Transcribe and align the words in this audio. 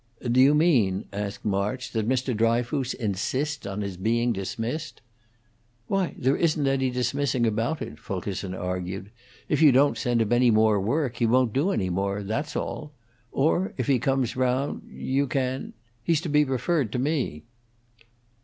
"Do 0.31 0.39
you 0.41 0.55
mean," 0.55 1.05
asked 1.13 1.45
March, 1.45 1.91
"that 1.91 2.09
Mr. 2.09 2.35
Dryfoos 2.35 2.95
insists 2.95 3.67
on 3.67 3.81
his 3.81 3.97
being 3.97 4.33
dismissed?" 4.33 4.99
"Why, 5.85 6.15
there 6.17 6.35
isn't 6.35 6.65
any 6.65 6.89
dismissing 6.89 7.45
about 7.45 7.83
it," 7.83 7.99
Fulkerson 7.99 8.55
argued. 8.55 9.11
"If 9.47 9.61
you 9.61 9.71
don't 9.71 9.99
send 9.99 10.19
him 10.23 10.33
any 10.33 10.49
more 10.49 10.81
work, 10.81 11.17
he 11.17 11.27
won't 11.27 11.53
do 11.53 11.69
any 11.69 11.91
more, 11.91 12.23
that's 12.23 12.55
all. 12.55 12.93
Or 13.31 13.75
if 13.77 13.85
he 13.85 13.99
comes 13.99 14.35
round, 14.35 14.81
you 14.91 15.27
can 15.27 15.73
He's 16.03 16.21
to 16.21 16.29
be 16.29 16.45
referred 16.45 16.91
to 16.93 16.97
me." 16.97 17.43